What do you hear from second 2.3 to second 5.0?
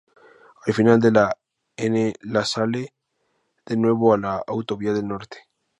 sale de nuevo a la Autovía